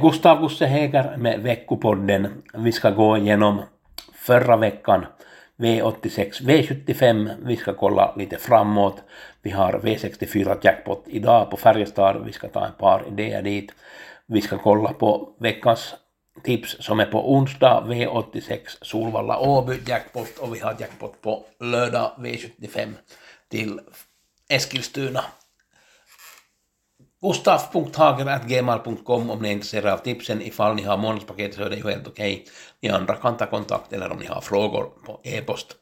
[0.00, 2.42] Gustav Gusse Häger med Veckopodden.
[2.54, 3.62] Vi ska gå igenom
[4.14, 5.06] förra veckan
[5.56, 9.02] V86, V75, vi ska kolla lite framåt.
[9.42, 11.04] Vi har V64 jackpot.
[11.06, 13.72] Idag på Färjestad, vi ska ta en par idéer dit.
[14.26, 15.94] Vi ska kolla på veckans
[16.42, 20.38] tips som är på onsdag V86 Solvalla Åby jackpot.
[20.38, 22.88] Och vi har jackpot på lördag V75
[23.50, 23.80] till
[24.48, 25.24] Eskilstuna.
[27.20, 30.42] Gustaf.hager.gmail.com om ni är intresserade av tipsen.
[30.42, 32.44] Ifall ni har månadspaket så är det ju helt okej.
[32.80, 35.76] Ni andra kan ta kontakt eller om ni har frågor på e-post.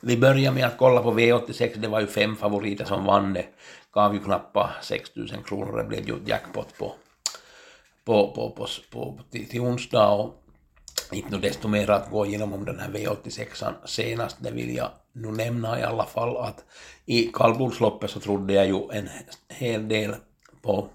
[0.00, 1.76] Vi börjar med att kolla på V86.
[1.76, 3.46] Det var ju fem favoriter som vann det.
[3.92, 5.78] Gav ju knappt 6000 kronor.
[5.78, 6.92] Det blev ju jackpot på,
[8.04, 10.08] på, på, på, på, till, till onsdag.
[10.08, 10.34] Och
[11.12, 14.36] inte desto mer att gå igenom om den här V86 senast.
[14.40, 16.64] Det vill jag nu nämna i alla fall att
[17.04, 19.08] i kallblodsloppet så trodde jag ju en
[19.48, 20.14] hel del
[20.64, 20.88] på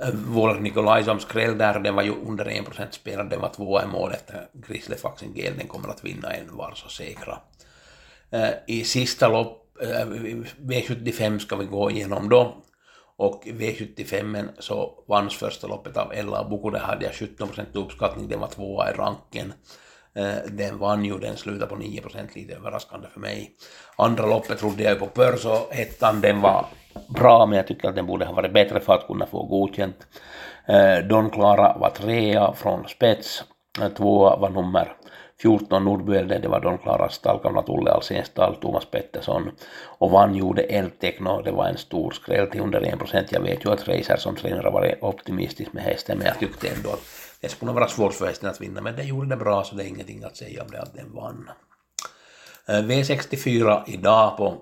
[0.00, 3.48] eh, äh, vår Nikolaj som skräll där, den var ju under 1% spelad, den var
[3.48, 7.38] tvåa i mål efter Grislefaxen den kommer att vinna en var så säkra.
[8.30, 10.06] Eh, I sista lopp, eh,
[10.60, 12.56] V75 ska vi gå igenom då,
[13.16, 18.40] och V75 så vanns första loppet av Ella Buku, där hade jag 17% uppskattning, den
[18.40, 19.52] var tvåa i ranken.
[20.18, 23.50] Eh, den vann ju, den slutade på 9% lite överraskande för mig.
[23.96, 26.66] Andra loppet trodde jag ju på Pörso, ettan den var
[27.08, 30.06] bra, men jag tycker att den borde ha varit bättre för att kunna få godkänt.
[30.66, 33.44] Eh, Don Clara var trea från spets,
[33.80, 34.92] eh, tvåa var nummer
[35.40, 39.50] 14 Nordbylde, det var Don Klaras stall, gamla Olle Alséns stall, Thomas Pettersson.
[39.98, 43.26] Och vann gjorde Eltekno, det var en stor skräll till under 1%.
[43.30, 46.90] Jag vet ju att Racer som tränare var optimistisk med hästen, men jag tyckte ändå
[46.90, 47.00] att
[47.40, 49.84] det skulle vara svårt för hästen att vinna, men den gjorde det bra så det
[49.84, 51.50] är ingenting att säga om det att den vann.
[52.68, 54.58] Eh, V64 idag på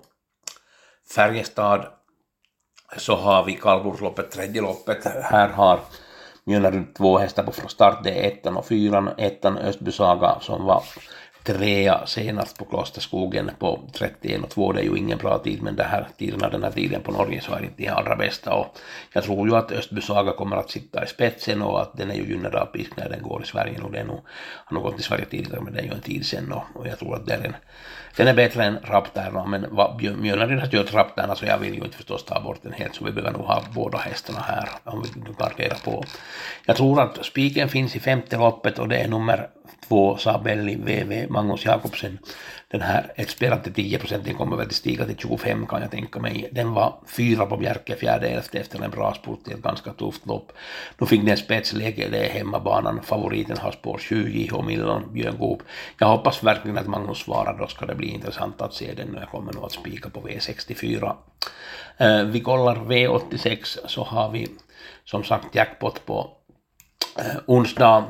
[1.15, 1.87] Färjestad
[2.97, 5.05] så har vi kallblodsloppet, tredje loppet.
[5.05, 5.81] Här har
[6.49, 9.11] Mjölnaryd två hästar på start, det är ettan och fyran.
[9.19, 10.83] Ettan Östby Saga som var
[11.47, 14.73] trea senast på Klosterskogen på 31 och 2.
[14.73, 17.41] Det är ju ingen bra tid, men det här tiderna, den här tiden på Norge
[17.41, 18.55] så är det inte de allra bästa.
[18.55, 18.79] Och
[19.13, 22.15] jag tror ju att Östby Saga kommer att sitta i spetsen och att den är
[22.15, 23.81] ju gynnad av pisk när den går i Sverige.
[23.81, 24.21] Och det är nog,
[24.65, 26.87] han har gått i Sverige tidigare, men det är ju en tid sen och, och
[26.87, 27.55] jag tror att den,
[28.17, 29.67] den är bättre än Raptärna, men
[30.21, 33.05] Mjölnaryd har kört Raptärna så jag vill ju inte förstås ta bort den helt, så
[33.05, 36.05] vi behöver nog ha båda hästarna här om vi garderar på.
[36.67, 39.49] Jag tror att spiken finns i femte loppet och det är nummer
[39.89, 42.19] två Sabelli VV Magnus Jakobsen
[42.69, 45.91] den här ett till 10 procent, den kommer väl att stiga till 25 kan jag
[45.91, 46.49] tänka mig.
[46.53, 50.27] Den var fyra på Bjerke, fjärde elfte efter en bra spurt i ett ganska tufft
[50.27, 50.53] lopp.
[50.99, 55.63] Nu fick den spetsläge, det är hemmabanan, favoriten har spår 20, JH Millon, Björn Goop.
[55.99, 59.23] Jag hoppas verkligen att Magnus svarar, då ska det bli intressant att se den och
[59.23, 61.15] jag kommer nog att spika på V64.
[61.97, 64.49] Eh, vi kollar V86 så har vi
[65.05, 66.31] som sagt jackpot på
[67.19, 68.05] eh, onsdag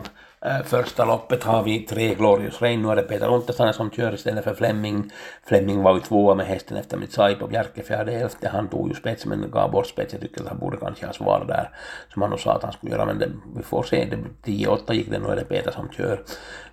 [0.44, 4.14] Eh, första loppet har vi tre Glorious Rain, nu är det Peter Ontesane som kör
[4.14, 5.10] istället för Flemming.
[5.46, 8.48] Flemming var ju tvåa med hästen efter mitt Sai på Bjerke fjärde elfte.
[8.48, 10.12] Han tog ju spets men gav bort spets.
[10.12, 11.70] Jag tycker att han borde kanske ha svarat där
[12.12, 14.04] som han nog sa att han skulle göra men det, vi får se.
[14.04, 16.22] Det 10-8 gick det, nu är det Peter som kör.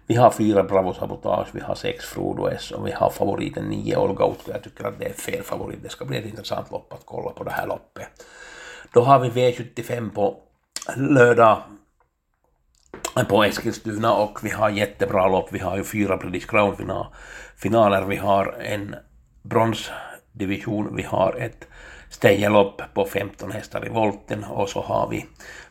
[0.07, 3.97] Vi har fyra Bravo Sabotage, vi har sex Frodo S och vi har favoriten nio
[3.97, 4.51] Olga Utko.
[4.51, 5.83] Jag tycker att det är fel favorit.
[5.83, 8.07] Det ska bli ett intressant lopp att kolla på det här loppet.
[8.93, 10.37] Då har vi V75 på
[10.97, 11.61] lördag
[13.29, 15.47] på Eskilstuna och vi har jättebra lopp.
[15.51, 18.01] Vi har ju fyra British Crown-finaler.
[18.01, 18.95] Vi har en
[19.43, 20.95] bronsdivision.
[20.95, 21.67] Vi har ett
[22.09, 25.25] stejelopp på 15 hästar i volten och så har vi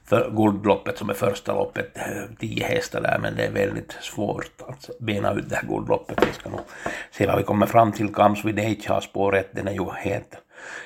[0.05, 2.03] för guldloppet som är första loppet, eh,
[2.39, 6.19] 10 hästar där, men det är väldigt svårt att bena ut det här guldloppet.
[6.29, 6.61] Vi ska nog
[7.11, 8.13] se vad vi kommer fram till.
[8.13, 8.45] Comes
[8.87, 10.42] har spåret, den är ju helt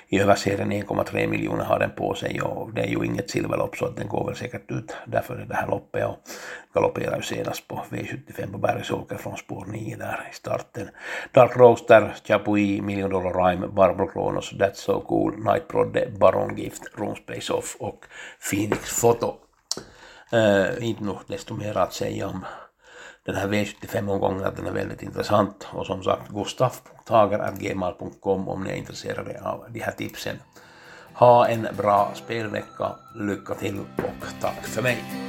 [0.08, 3.86] i överserien 1,3 miljoner har den på sig och det är ju inget silverlopp så
[3.86, 6.16] att den går väl säkert ut därför är det här loppet och
[6.74, 10.88] galopperar ju senast på V75 på Bergsåker från spår 9 där i starten.
[11.32, 16.82] Dark Roaster, Chapuis, Million Dollar Rhyme, Barbro Kronos, That's So Cool, Night Prodde, Baron Gift,
[16.94, 18.04] Room Space Off och
[18.50, 19.34] Phoenix Photo.
[20.32, 22.44] Äh, uh, inte nog desto mer att säga om
[23.26, 25.68] den här V75-omgången att den är väldigt intressant.
[25.72, 30.36] Och som sagt, gustaf.tager.gmail.com om ni är intresserade av de här tipsen.
[31.12, 35.25] Ha en bra spelvecka, lycka till och tack för mig.